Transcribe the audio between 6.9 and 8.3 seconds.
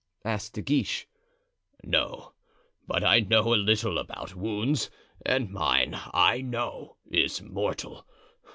is mortal.